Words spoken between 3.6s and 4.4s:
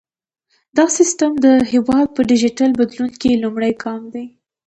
ګام دی۔